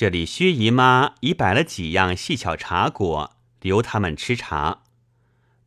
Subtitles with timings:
[0.00, 4.84] 这里薛姨妈已摆了几样细巧茶果，留他们吃茶。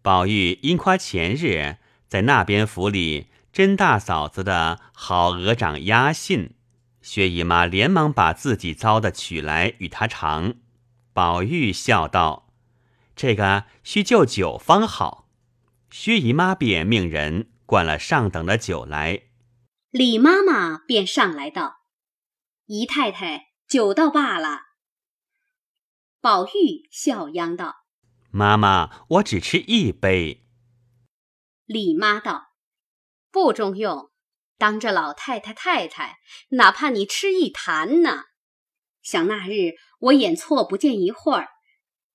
[0.01, 6.55] 宝玉因夸前日在那边府里甄大嫂子的好鹅掌鸭信，
[7.03, 10.55] 薛姨妈连忙把自己糟的取来与他尝。
[11.13, 12.51] 宝玉笑道
[13.15, 15.29] ：“这个需就酒方好。”
[15.93, 19.25] 薛姨妈便命人灌了上等的酒来。
[19.91, 21.81] 李妈妈便上来道
[22.65, 24.59] ：“姨太太。”酒倒罢了，
[26.21, 27.77] 宝玉笑央道
[28.29, 30.45] ：“妈妈，我只吃一杯。”
[31.65, 32.49] 李妈道
[33.33, 34.11] ：“不中用，
[34.59, 36.19] 当着老太太太太，
[36.49, 38.25] 哪怕你吃一坛呢？
[39.01, 41.49] 想那日我眼错不见一会儿，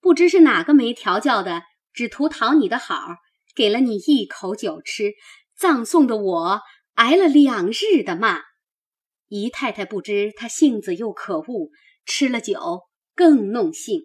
[0.01, 3.17] 不知是哪个没调教的，只图讨你的好，
[3.57, 5.15] 给了你一口酒吃，
[5.57, 6.61] 葬送的我
[6.95, 8.45] 挨了两日的骂。”
[9.29, 11.71] 姨太太不知他性子又可恶，
[12.05, 12.83] 吃了酒
[13.15, 14.03] 更弄性。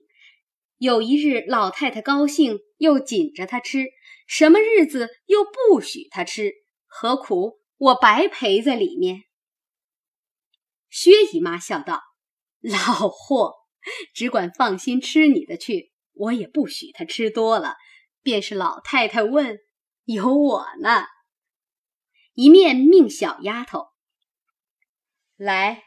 [0.77, 3.85] 有一日老太太高兴，又紧着他吃；
[4.27, 6.52] 什么日子又不许他吃，
[6.85, 9.23] 何苦我白陪在里面？
[10.89, 12.02] 薛姨妈笑道
[12.59, 13.53] ：“老货，
[14.13, 17.75] 只管放心吃你的去，我也不许他吃多了。
[18.21, 19.58] 便是老太太问，
[20.03, 21.05] 有我呢。”
[22.35, 23.92] 一面命小丫头。
[25.36, 25.84] 来，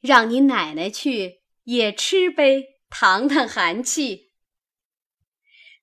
[0.00, 4.32] 让你奶奶去也吃杯，淌淌寒气。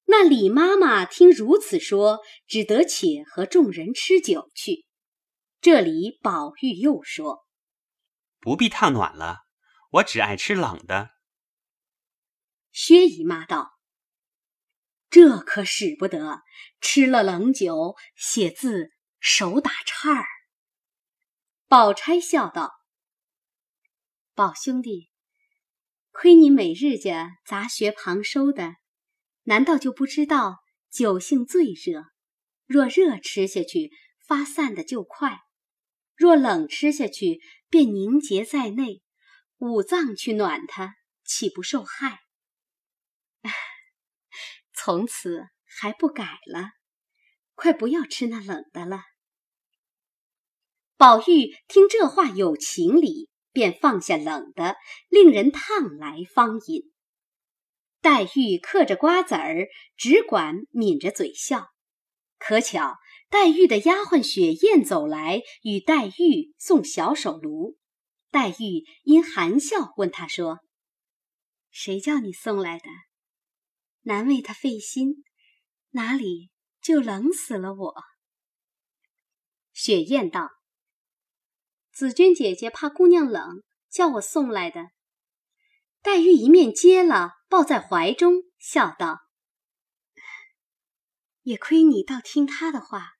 [0.06, 4.86] 那李妈妈听如此说，只得且和众人吃酒去。
[5.62, 7.48] 这里宝玉又说
[8.42, 9.46] ：“不必烫暖了，
[9.92, 11.12] 我只爱吃冷的。”
[12.74, 13.80] 薛姨妈道
[15.10, 16.42] ：“这可使不得，
[16.82, 20.26] 吃了冷酒，写字手打颤儿。”
[21.70, 22.81] 宝钗笑道。
[24.42, 25.08] 宝兄弟，
[26.10, 28.74] 亏你每日家杂学旁收的，
[29.44, 32.06] 难道就不知道酒性最热？
[32.66, 33.92] 若热吃下去，
[34.26, 35.30] 发散的就快；
[36.16, 39.04] 若冷吃下去，便凝结在内。
[39.60, 42.22] 五脏去暖它，岂不受害？
[44.74, 46.72] 从此还不改了，
[47.54, 49.04] 快不要吃那冷的了。
[50.98, 53.30] 宝玉听这话有情理。
[53.52, 54.76] 便放下冷的，
[55.10, 56.92] 令人烫来方饮。
[58.02, 61.68] 黛玉嗑着瓜子儿，只管抿着嘴笑。
[62.40, 62.98] 可巧
[63.30, 67.78] 黛玉的丫鬟雪雁走来，与黛玉送小手炉。
[68.32, 70.60] 黛玉因含笑问她说
[71.70, 72.86] ：“谁叫你送来的？
[74.04, 75.24] 难为他费心，
[75.92, 76.50] 哪里
[76.82, 77.96] 就冷死了我？”
[79.74, 80.50] 雪雁道。
[82.02, 84.90] 紫鹃姐姐怕姑娘冷，叫我送来的。
[86.02, 89.20] 黛玉一面接了，抱在怀中，笑道
[91.46, 93.12] ：“也亏你倒听她的话，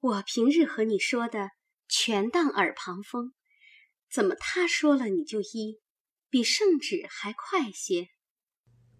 [0.00, 1.50] 我平日和你说的
[1.86, 3.34] 全当耳旁风，
[4.10, 5.82] 怎么她说了你就依，
[6.30, 8.08] 比圣旨还快些？”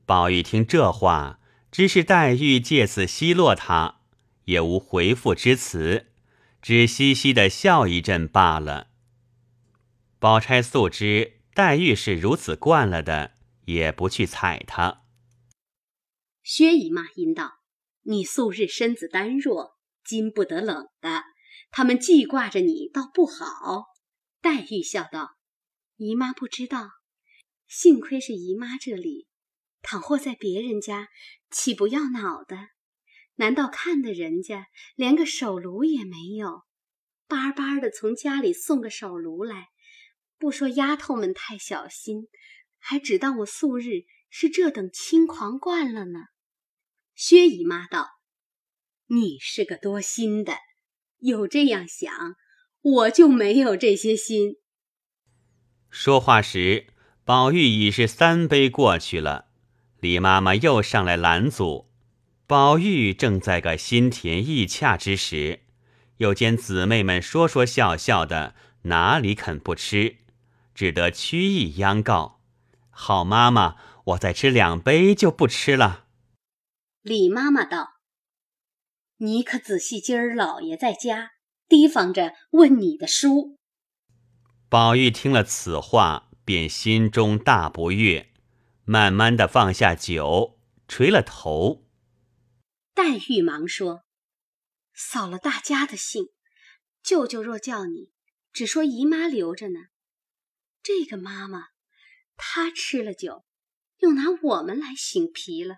[0.04, 4.02] 宝玉听这话，知是黛玉借此奚落他，
[4.44, 6.11] 也无回复之词。
[6.62, 8.88] 只嘻嘻的笑一阵罢了。
[10.20, 13.34] 宝钗素知黛玉是如此惯了的，
[13.64, 15.02] 也不去睬她。
[16.44, 17.58] 薛姨妈因道
[18.06, 21.24] ：“你素日身子单弱，经不得冷的，
[21.70, 23.86] 他们记挂着你，倒不好。”
[24.40, 25.36] 黛玉笑道
[25.98, 26.90] ：“姨妈不知道，
[27.66, 29.26] 幸亏是姨妈这里，
[29.82, 31.08] 倘或在别人家，
[31.50, 32.68] 岂不要恼的？”
[33.42, 36.62] 难道看的人家连个手炉也没有，
[37.26, 39.70] 巴巴的从家里送个手炉来，
[40.38, 42.28] 不说丫头们太小心，
[42.78, 46.20] 还只当我素日是这等轻狂惯了呢。
[47.16, 48.10] 薛姨妈道
[49.10, 50.58] ：“你是个多心的，
[51.18, 52.36] 有这样想，
[52.80, 54.58] 我就没有这些心。”
[55.90, 56.86] 说话时，
[57.24, 59.48] 宝玉已是三杯过去了，
[59.98, 61.91] 李妈妈又上来拦阻。
[62.46, 65.60] 宝玉正在个心甜意洽之时，
[66.18, 70.16] 又见姊妹们说说笑笑的，哪里肯不吃？
[70.74, 72.40] 只得屈意央告
[72.90, 76.06] ：“好妈妈，我再吃两杯就不吃了。”
[77.02, 77.94] 李妈妈道
[79.18, 81.32] ：“你可仔细，今儿老爷在家，
[81.68, 83.58] 提防着问你的书。”
[84.68, 88.28] 宝玉听了此话，便心中大不悦，
[88.84, 90.58] 慢慢的放下酒，
[90.88, 91.81] 垂了头。
[92.94, 94.04] 黛玉忙说
[94.92, 96.26] ：“扫了大家的兴，
[97.02, 98.12] 舅舅若叫你，
[98.52, 99.80] 只说姨妈留着呢。
[100.82, 101.68] 这个妈妈
[102.36, 103.44] 她吃了酒，
[103.98, 105.76] 又拿我们来醒皮了。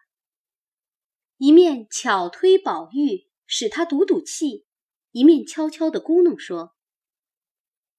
[1.36, 4.66] 一面巧推宝玉，使他赌赌气，
[5.10, 6.74] 一面悄悄的咕哝说：“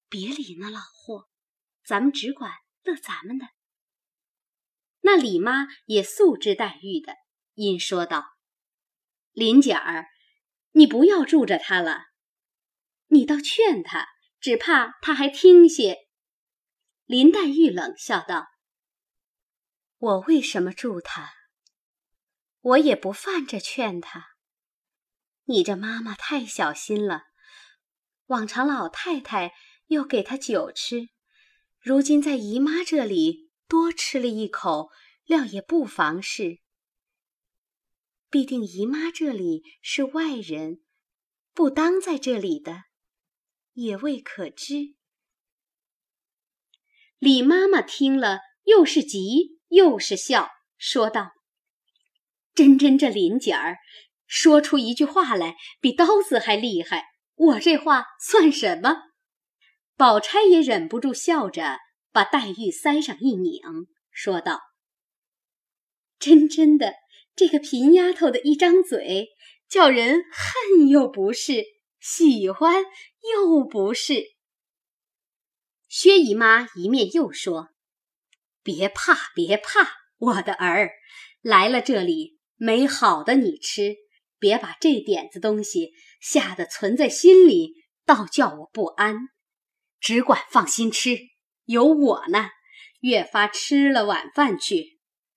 [0.09, 1.29] 别理那老货，
[1.85, 2.51] 咱们只管
[2.83, 3.45] 乐咱们的。”
[5.01, 7.13] 那李妈也素知黛玉的，
[7.53, 8.25] 因说道
[9.35, 10.07] ：“林姐儿，
[10.71, 12.05] 你不要住着他了，
[13.07, 14.07] 你倒劝他，
[14.39, 16.07] 只怕他还听些。”
[17.03, 18.47] 林黛玉冷笑道
[19.99, 21.33] ：“我为什么住他？”
[22.63, 24.29] 我也不犯着劝他。
[25.43, 27.23] 你这妈妈太小心了，
[28.27, 29.53] 往常老太太
[29.88, 31.09] 又给他酒吃，
[31.81, 34.91] 如今在姨妈这里多吃了一口，
[35.25, 36.61] 料也不妨事。
[38.30, 40.81] 必定姨妈这里是外人，
[41.54, 42.83] 不当在这里的，
[43.74, 44.95] 也未可知。
[47.19, 51.31] 李妈妈听了，又是急又是笑，说道。
[52.54, 53.77] 真真这林姐儿，
[54.27, 57.06] 说出一句话来比刀子还厉害。
[57.36, 58.95] 我这话算什么？
[59.98, 61.80] 宝钗也忍不住笑着，
[62.12, 63.62] 把黛玉腮上一拧，
[64.10, 64.60] 说道
[66.19, 66.94] ：“真真的，
[67.35, 69.29] 这个贫丫头的一张嘴，
[69.67, 71.63] 叫人恨又不是，
[71.99, 72.83] 喜欢
[73.33, 74.35] 又不是。”
[75.89, 77.69] 薛姨妈一面又说
[78.63, 80.91] ：“别怕，别怕，我的儿
[81.41, 83.97] 来了这里。”没好的你吃，
[84.39, 85.91] 别把这点子东西
[86.21, 87.73] 吓得存在心里，
[88.05, 89.27] 倒叫我不安。
[89.99, 91.17] 只管放心吃，
[91.65, 92.47] 有我呢。
[93.01, 94.94] 越发吃了晚饭去，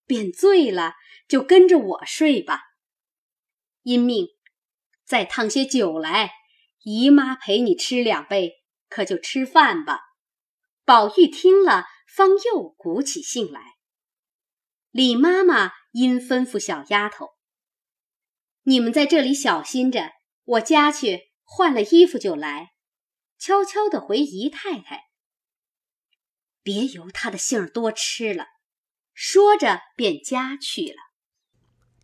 [0.09, 0.95] 便醉了，
[1.29, 2.63] 就跟着我睡吧。
[3.83, 4.27] 因命
[5.05, 6.33] 再烫些酒来，
[6.81, 10.01] 姨妈陪你吃两杯，可就吃饭吧。
[10.85, 13.77] 宝玉听了，方又鼓起兴来。
[14.91, 15.71] 李妈妈。
[15.93, 17.31] 因吩咐小丫头
[18.65, 20.13] ：“你们在这里小心着，
[20.45, 22.73] 我家去换了衣服就来。”
[23.41, 25.09] 悄悄地回姨太太
[26.63, 28.47] ：“别由她的性儿多吃了。”
[29.21, 31.11] 说着便家去了。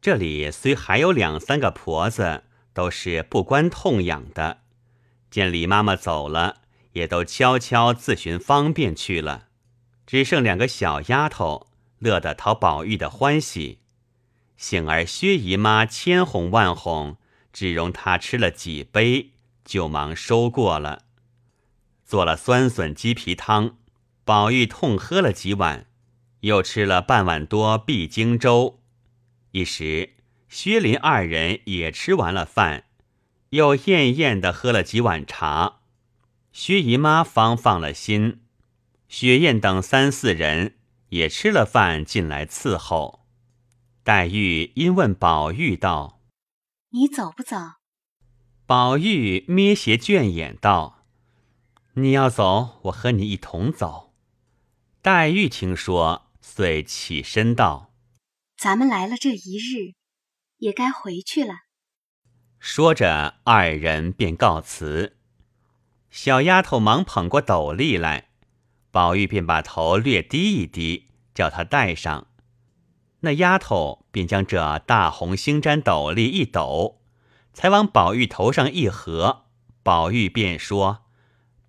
[0.01, 4.63] 这里虽还有两三个婆子，都是不关痛痒的，
[5.31, 6.63] 见李妈妈走了，
[6.95, 9.47] 也都悄悄自寻方便去了。
[10.05, 11.69] 只剩两个小丫头。
[12.01, 13.79] 乐得讨宝玉的欢喜，
[14.59, 17.17] 幸而薛姨妈千哄万哄，
[17.51, 19.31] 只容她吃了几杯，
[19.65, 21.05] 就忙收过了。
[22.05, 23.79] 做了酸笋鸡皮汤，
[24.25, 25.87] 宝玉痛喝了几碗，
[26.45, 28.81] 又吃了半碗多碧荆粥。
[29.51, 30.15] 一时
[30.49, 32.85] 薛林二人也吃完了饭，
[33.51, 35.81] 又艳艳的喝了几碗茶，
[36.53, 38.41] 薛姨妈方放了心。
[39.09, 40.77] 雪雁等三四人。
[41.11, 43.21] 也吃了饭进来伺候，
[44.03, 46.21] 黛玉因问宝玉道
[46.91, 47.57] ：“你走不走？”
[48.67, 51.05] 宝玉眯斜倦眼道
[51.95, 54.13] ：“你要走，我和你一同走。”
[55.03, 57.91] 黛玉听说，遂起身道
[58.57, 59.95] ：“咱们来了这一日，
[60.59, 61.55] 也该回去了。”
[62.61, 65.17] 说着，二人便告辞。
[66.11, 68.29] 小丫头忙捧过斗笠来。
[68.93, 72.29] 宝玉便把头略低一低，叫她戴上。
[73.21, 77.01] 那丫头便将这大红星毡斗笠一抖，
[77.53, 79.47] 才往宝玉头上一合。
[79.83, 81.07] 宝玉便说：“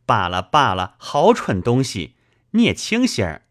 [0.05, 2.15] 罢了罢了，好蠢东西！
[2.51, 3.44] 你也清醒儿，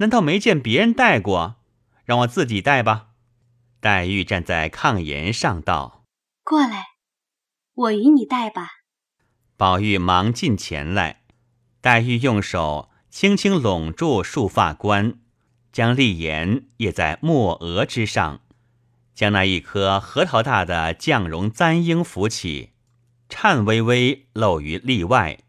[0.00, 1.56] 难道没见别人戴过？
[2.04, 3.08] 让我自己戴吧。”
[3.80, 6.04] 黛玉站在炕沿上道
[6.44, 6.84] ：“过来，
[7.74, 8.68] 我与你戴吧。”
[9.56, 11.22] 宝玉忙进前来，
[11.80, 12.90] 黛玉用手。
[13.10, 15.18] 轻轻拢住束发冠，
[15.72, 18.42] 将立颜掖在墨额之上，
[19.16, 22.70] 将那一颗核桃大的绛绒簪缨扶起，
[23.28, 25.40] 颤巍巍露于例外。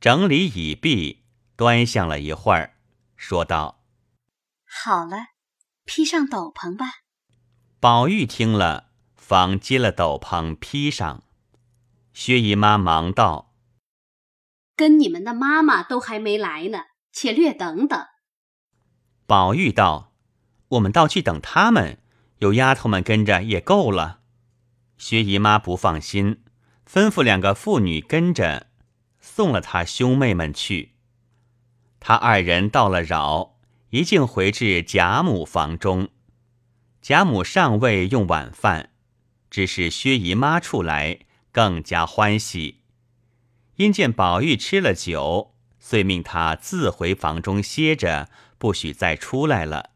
[0.00, 1.22] 整理已毕，
[1.54, 2.74] 端详了一会儿，
[3.16, 3.77] 说道
[4.68, 5.16] ：“好了，
[5.84, 6.86] 披上斗篷吧。”
[7.80, 11.22] 宝玉听了，方接了斗篷披上。
[12.12, 13.54] 薛姨妈忙道。
[14.76, 18.06] 跟你们的妈妈都还没来呢，且略等等。
[19.26, 20.12] 宝玉道
[20.70, 21.98] ：“我们倒去等他们，
[22.38, 24.20] 有丫头们跟着也够了。”
[24.96, 26.42] 薛姨妈不放心，
[26.88, 28.68] 吩咐两个妇女跟着，
[29.20, 30.96] 送了他兄妹们去。
[32.00, 33.57] 他二人到了扰，
[33.90, 36.08] 一径回至贾母房中。
[37.00, 38.90] 贾母尚未用晚饭，
[39.50, 41.20] 只是薛姨妈处来，
[41.52, 42.82] 更加欢喜。
[43.76, 48.28] 因见宝玉吃了酒，遂命他自回房中歇着，
[48.58, 49.90] 不许再出来了。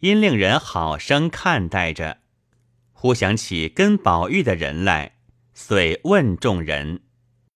[0.00, 2.18] 因令人好生看待着。
[2.92, 5.16] 忽想起跟宝玉的人来，
[5.54, 7.02] 遂问众人：“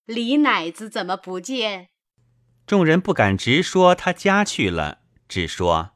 [0.07, 1.89] 李奶子怎么不见？”
[2.67, 5.91] 众人不敢直说他家去了，只说：“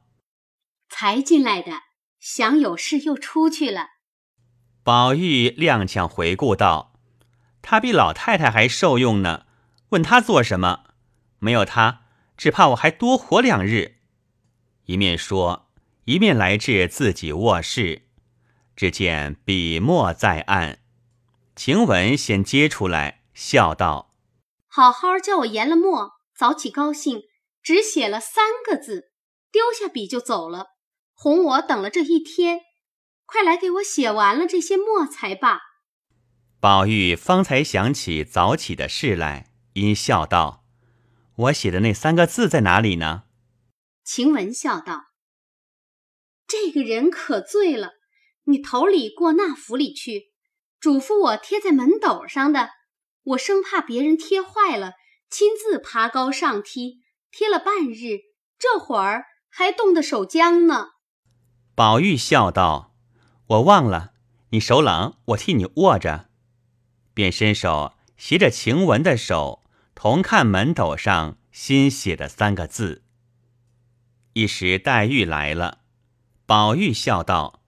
[0.89, 1.71] 才进来的，
[2.19, 3.87] 想有事又出去了。”
[4.83, 6.99] 宝玉踉跄回顾道
[7.61, 9.45] ：“他比老太太还受用呢，
[9.89, 10.85] 问他做什么？
[11.39, 12.01] 没有他，
[12.35, 13.97] 只怕我还多活两日。”
[14.85, 15.71] 一面说，
[16.05, 18.07] 一面来至自己卧室，
[18.75, 20.79] 只见笔墨在案。
[21.55, 24.15] 晴雯先接出来，笑道
[24.67, 27.23] ：“好好叫我研了墨，早起高兴，
[27.61, 29.10] 只写了三个字，
[29.51, 30.67] 丢下笔就走了，
[31.13, 32.61] 哄我等了这一天。”
[33.25, 35.61] 快来给我写完了这些墨才罢。
[36.59, 40.65] 宝玉方才想起早起的事来，因笑道
[41.37, 43.23] ：“我写的那三个字在哪里呢？”
[44.03, 45.05] 晴雯笑道
[46.45, 47.93] ：“这个人可醉了。
[48.43, 50.33] 你头里过那府里去，
[50.79, 52.69] 嘱咐我贴在门斗上的，
[53.23, 54.95] 我生怕别人贴坏了，
[55.29, 58.19] 亲自爬高上梯，贴了半日，
[58.59, 60.93] 这会儿还冻得手僵呢。”
[61.75, 62.89] 宝玉笑道。
[63.51, 64.13] 我忘了，
[64.51, 66.29] 你手冷，我替你握着，
[67.13, 69.61] 便伸手携着晴雯的手，
[69.93, 73.03] 同看门斗上新写的三个字。
[74.31, 75.79] 一时黛玉来了，
[76.45, 77.61] 宝玉笑道：“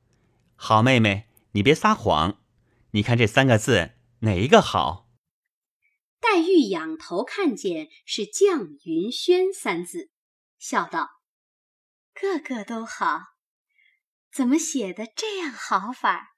[0.56, 2.38] 好妹妹，你别撒谎，
[2.92, 5.10] 你看这三个字哪一个好？”
[6.22, 10.12] 黛玉仰头看见是“绛云轩”三字，
[10.58, 11.20] 笑道
[12.14, 13.34] ：“个个都好。”
[14.34, 16.36] 怎么写的这样好法？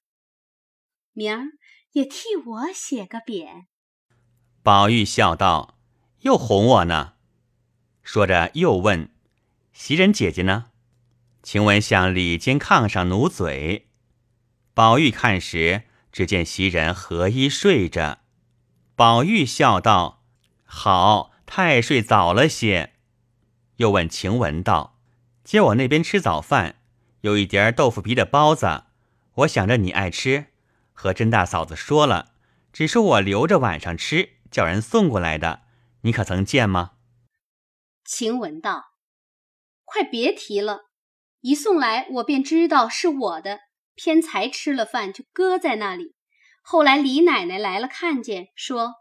[1.14, 1.44] 明儿
[1.92, 3.68] 也替我写个匾。
[4.62, 5.80] 宝玉笑道
[6.22, 7.14] ：“又哄我呢。”
[8.04, 9.16] 说着又问
[9.72, 10.72] ：“袭人姐姐呢？”
[11.42, 13.88] 晴雯向里间炕上努嘴。
[14.74, 18.20] 宝玉看时，只见袭人合衣睡着。
[18.96, 20.26] 宝玉笑道
[20.66, 22.96] ：“好，太睡早了些。”
[23.78, 24.95] 又问晴雯道
[25.46, 26.82] ：“接我那边吃早饭。”
[27.22, 28.84] 有一碟豆腐皮的包子，
[29.36, 30.48] 我想着你爱吃，
[30.94, 32.34] 和甄大嫂子说了，
[32.72, 35.62] 只说我留着晚上吃，叫人送过来的。
[36.02, 36.92] 你可曾见吗？
[38.04, 38.92] 晴雯道
[39.86, 40.82] ：“快别提了，
[41.42, 43.62] 一送来我便知道是我的，
[43.96, 46.14] 偏才吃了饭就搁在那里。
[46.62, 48.94] 后来李奶奶来了，看见说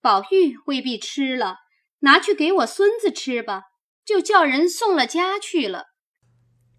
[0.00, 1.58] 宝玉未必吃了，
[1.98, 3.64] 拿去给我孙子吃吧，
[4.06, 5.88] 就叫人送了家去了。”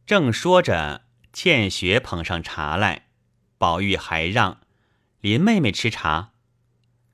[0.08, 1.04] 正说着，
[1.34, 3.10] 倩雪捧上茶来，
[3.58, 4.62] 宝玉还让
[5.20, 6.32] 林妹妹吃茶。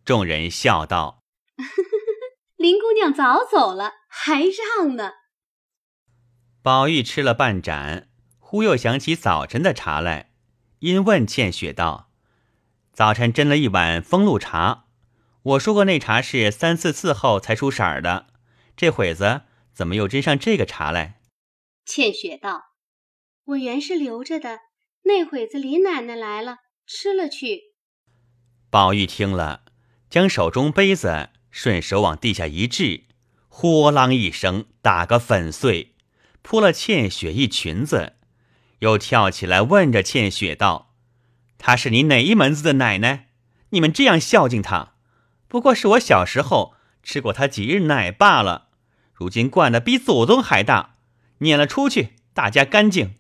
[0.06, 1.24] 众人笑道：
[2.56, 5.14] “林姑娘早走了，还让呢。”
[6.62, 8.08] 宝玉吃了半盏，
[8.40, 10.32] 忽又想起早晨的茶来，
[10.80, 12.12] 因问倩雪道
[12.94, 14.86] ：“早晨斟了一碗风露茶，
[15.42, 18.28] 我说过那茶是三四次后才出色儿的，
[18.78, 19.42] 这会子
[19.74, 21.20] 怎么又斟上这个茶来？”
[21.86, 22.74] 倩雪道。
[23.46, 24.60] 我原是留着的，
[25.04, 27.74] 那会子李奶奶来了，吃了去。
[28.70, 29.66] 宝玉听了，
[30.10, 33.04] 将手中杯子顺手往地下一掷，
[33.50, 35.94] 呼啷一声打个粉碎，
[36.42, 38.14] 扑了倩雪一裙子，
[38.80, 40.96] 又跳起来问着倩雪道
[41.60, 43.32] ：“她是你哪一门子的奶奶？
[43.72, 44.96] 你们这样孝敬她，
[45.50, 48.70] 不过是我小时候吃过她几日奶罢了，
[49.24, 50.96] 如今惯的比祖宗还大，
[51.38, 53.16] 撵了出去，大家干净。”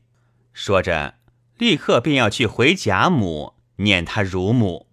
[0.51, 1.15] 说着，
[1.57, 4.88] 立刻便要去回贾母念他乳母。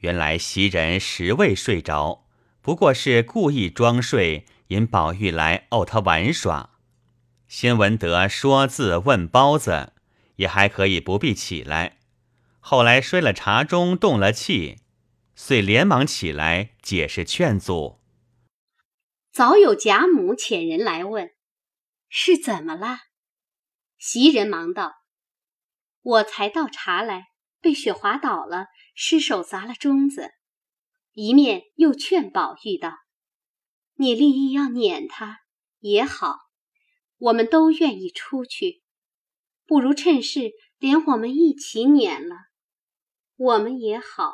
[0.00, 2.26] 原来袭人实未睡着，
[2.60, 6.72] 不过是故意装睡，引宝玉来逗他玩耍。
[7.48, 9.94] 先闻得说字问包子，
[10.36, 11.96] 也还可以不必起来。
[12.60, 14.76] 后来摔了茶盅，动了气，
[15.34, 17.98] 遂连忙起来解释劝阻。
[19.30, 21.30] 早有贾母遣人来问，
[22.08, 22.98] 是怎么了？
[23.98, 24.94] 袭人忙道
[26.02, 27.26] ：“我才倒茶来，
[27.60, 30.30] 被雪滑倒了，失手砸了盅子。”
[31.12, 32.92] 一面又劝宝玉道
[33.94, 35.40] ：“你立意要撵他
[35.80, 36.36] 也好，
[37.18, 38.82] 我们都愿意出去，
[39.66, 42.36] 不如趁势连我们一起撵了，
[43.36, 44.32] 我们也好，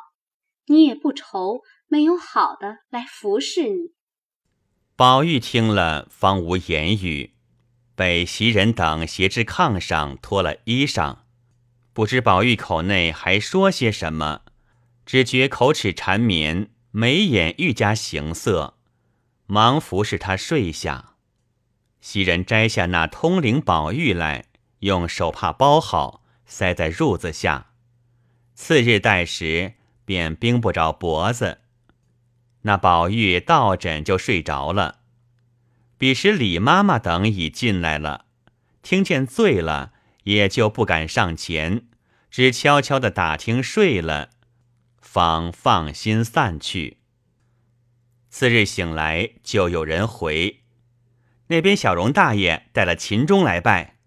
[0.65, 3.93] 你也不愁没有好的来服侍你。”
[4.97, 7.33] 宝玉听了，方无言语。
[7.95, 11.17] 被袭人等挟至炕上，脱了衣裳，
[11.91, 14.43] 不知宝玉口内还说些什么，
[15.05, 18.75] 只觉口齿缠绵，眉眼愈加形色，
[19.47, 21.15] 忙服侍他睡下。
[21.99, 24.45] 袭人摘下那通灵宝玉来，
[24.79, 27.71] 用手帕包好，塞在褥子下。
[28.53, 29.73] 次日戴时，
[30.05, 31.57] 便冰不着脖子。
[32.65, 35.01] 那宝玉倒枕就睡着了。
[35.99, 38.25] 彼时李妈妈等已进来了，
[38.81, 39.93] 听见醉了，
[40.23, 41.83] 也就不敢上前，
[42.31, 44.31] 只悄悄的打听睡了，
[44.99, 46.97] 方放心散去。
[48.29, 50.61] 次日醒来，就有人回。
[51.47, 53.97] 那边小荣大爷带了秦钟来拜，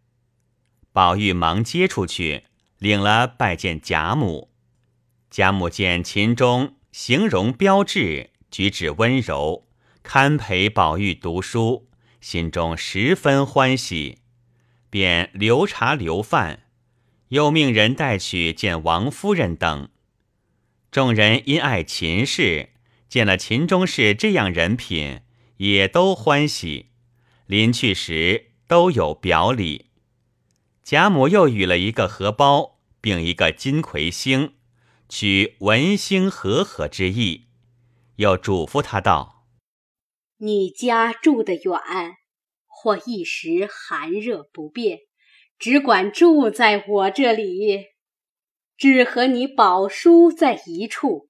[0.93, 2.47] 宝玉忙接出去，
[2.79, 4.51] 领了拜见贾母。
[5.31, 9.67] 贾母见秦钟形容标致，举止温柔，
[10.03, 11.89] 堪陪宝玉读书，
[12.21, 14.19] 心中十分欢喜，
[14.91, 16.65] 便留茶留饭，
[17.29, 19.89] 又命人带去见王夫人等。
[20.91, 22.71] 众人因爱秦氏，
[23.09, 25.21] 见了秦钟氏这样人品，
[25.59, 26.87] 也都欢喜。
[27.47, 29.87] 临去时都有表里，
[30.83, 34.55] 贾母又与了一个荷包，并一个金魁星，
[35.09, 37.48] 取文星和合之意，
[38.19, 39.47] 又嘱咐他道
[40.39, 41.81] ：“你家住得远，
[42.67, 44.99] 或一时寒热不便，
[45.57, 47.87] 只管住在我这里，
[48.77, 51.29] 只和你宝叔在一处，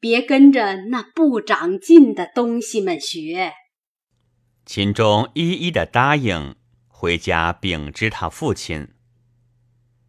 [0.00, 3.52] 别跟着那不长进的东西们学。”
[4.66, 6.56] 秦钟一一的答应，
[6.88, 8.88] 回家禀知他父亲。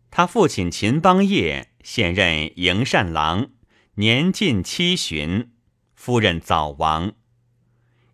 [0.09, 3.51] 他父亲秦邦业现任营善郎，
[3.97, 5.51] 年近七旬，
[6.05, 7.13] 夫人早亡。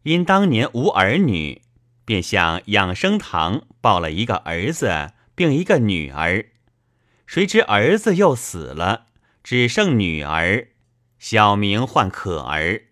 [0.03, 1.61] 因当年无儿女，
[2.05, 6.45] 便向养生堂抱了一个儿子，并一个女儿。
[7.25, 9.07] 谁知儿子又死了，
[9.43, 10.69] 只剩女儿，
[11.19, 12.83] 小名唤可儿。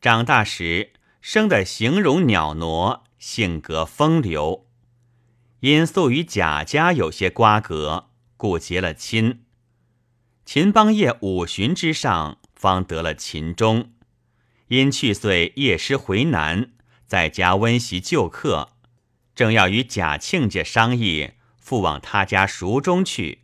[0.00, 0.92] 长大时。
[1.20, 4.66] 生的形容袅娜，性格风流，
[5.60, 9.44] 因素与贾家有些瓜葛，故结了亲。
[10.46, 13.90] 秦邦业五旬之上，方得了秦钟。
[14.70, 16.70] 因去岁夜师回南，
[17.04, 18.70] 在家温习旧课，
[19.34, 23.40] 正要与贾庆家商议复往他家塾中去，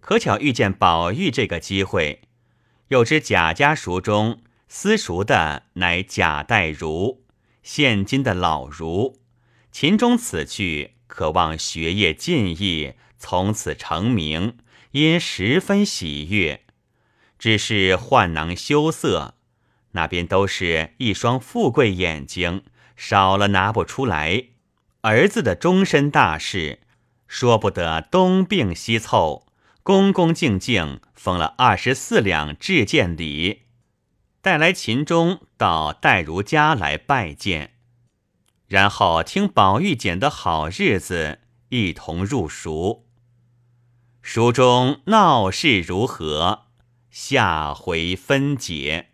[0.00, 2.20] 可巧遇见宝玉这个机会，
[2.88, 4.42] 又知贾家塾中。
[4.68, 7.24] 私塾的乃贾代儒，
[7.62, 9.18] 现今的老儒。
[9.72, 14.58] 秦钟此去，渴望学业进益，从此成名，
[14.92, 16.60] 因十分喜悦。
[17.36, 19.34] 只是患囊羞涩，
[19.92, 22.62] 那边都是一双富贵眼睛，
[22.96, 24.44] 少了拿不出来。
[25.02, 26.80] 儿子的终身大事，
[27.26, 29.46] 说不得东并西凑，
[29.82, 33.62] 恭恭敬敬封了二十四两致见礼。
[34.42, 37.74] 带来秦钟到戴如家来拜见，
[38.68, 43.06] 然后听宝玉拣的好日子，一同入塾。
[44.22, 46.66] 书中闹事如何？
[47.10, 49.09] 下回分解。